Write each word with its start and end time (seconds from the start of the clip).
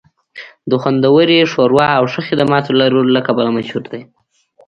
د 0.69 0.71
خوندورې 0.81 1.49
ښوروا 1.51 1.87
او 1.97 2.03
ښه 2.11 2.21
خدماتو 2.27 2.71
لرلو 2.79 3.11
له 3.15 3.21
کبله 3.27 3.49
مشهور 3.57 3.83
دی 3.93 4.01